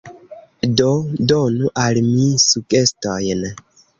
[0.79, 0.87] Do
[1.33, 3.45] donu al mi sugestojn.